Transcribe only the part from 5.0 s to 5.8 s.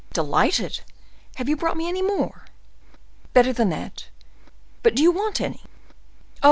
you want any?" "Oh!